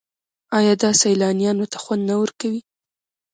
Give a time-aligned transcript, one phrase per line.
[0.57, 2.61] آیا دا سیلانیانو ته خوند نه ورکوي؟